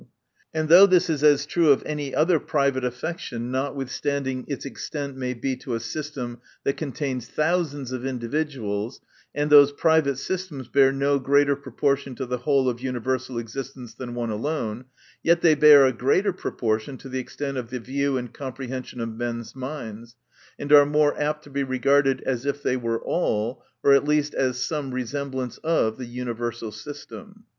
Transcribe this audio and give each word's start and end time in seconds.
And 0.51 0.67
though 0.67 0.87
this 0.87 1.11
is 1.11 1.23
as 1.23 1.45
true 1.45 1.69
of 1.69 1.83
any 1.85 2.15
other 2.15 2.39
private 2.39 2.83
affection, 2.83 3.51
notwithstanding 3.51 4.45
its 4.47 4.65
extent 4.65 5.15
may 5.15 5.35
be 5.35 5.55
to 5.57 5.75
a 5.75 5.79
system 5.79 6.39
that 6.63 6.75
contains 6.75 7.27
thousands 7.27 7.91
of 7.91 8.03
individuals, 8.03 8.99
and 9.35 9.51
those* 9.51 9.71
private 9.71 10.15
systems 10.17 10.67
bear 10.67 10.91
no 10.91 11.19
greater 11.19 11.55
proportion 11.55 12.15
to 12.15 12.25
the 12.25 12.39
whole 12.39 12.67
of 12.67 12.81
universal 12.81 13.37
existence, 13.37 13.93
than 13.93 14.15
one 14.15 14.31
alone, 14.31 14.85
yet 15.21 15.41
they 15.41 15.53
bear 15.53 15.85
a 15.85 15.93
greater 15.93 16.33
proportion 16.33 16.97
to 16.97 17.07
the 17.07 17.19
extent, 17.19 17.57
to 17.57 17.61
the 17.61 17.79
view 17.79 18.17
and 18.17 18.33
compre 18.33 18.69
hension 18.69 19.03
of 19.03 19.09
men's 19.15 19.55
minds, 19.55 20.15
and 20.57 20.73
are 20.73 20.83
more 20.83 21.15
apt 21.21 21.43
to 21.43 21.51
be 21.51 21.61
regarded 21.63 22.21
as 22.21 22.43
if 22.47 22.63
they 22.63 22.75
were 22.75 23.03
all., 23.03 23.63
or 23.83 23.93
at 23.93 24.05
least 24.05 24.33
as 24.33 24.57
some 24.59 24.91
resemblance 24.95 25.59
of 25.59 25.99
the 25.99 26.05
universal 26.07 26.71
system. 26.71 27.43